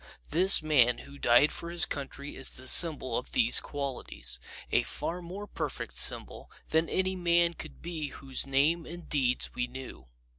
This 0.31 0.63
man 0.63 0.97
who 0.97 1.19
died 1.19 1.51
for 1.51 1.69
his 1.69 1.85
country 1.85 2.35
is 2.35 2.55
the 2.57 2.65
symbol 2.65 3.15
of 3.15 3.33
these 3.33 3.59
qualities; 3.59 4.39
a 4.71 4.81
far 4.81 5.21
more 5.21 5.45
perfect 5.45 5.95
symbol 5.95 6.49
than 6.69 6.89
any 6.89 7.15
man 7.15 7.53
could 7.53 7.83
be 7.83 8.07
whose 8.07 8.47
name 8.47 8.87
and 8.87 9.07
deeds 9.07 9.53
we 9.53 9.67
knew. 9.67 10.07